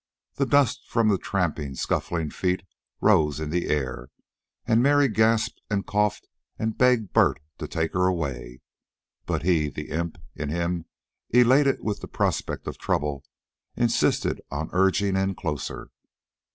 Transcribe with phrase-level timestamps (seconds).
[0.37, 2.63] The dust from the trampling, scuffling feet
[3.01, 4.07] rose in the air,
[4.65, 6.27] and Mary gasped and coughed
[6.57, 8.61] and begged Bert to take her away.
[9.27, 10.85] But he, the imp in him
[11.29, 13.23] elated with the prospect of trouble,
[13.75, 15.91] insisted on urging in closer.